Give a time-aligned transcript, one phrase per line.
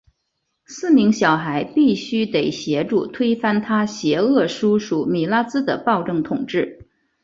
[0.65, 6.87] 四名小孩必须得协助推翻他邪恶叔叔米拉兹的暴政统治。